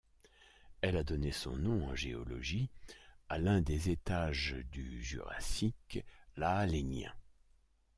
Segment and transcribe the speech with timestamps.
[0.81, 2.71] Elle a donné son nom en géologie
[3.29, 6.03] à l'un des étages du Jurassique,
[6.37, 7.13] l'Aalénien.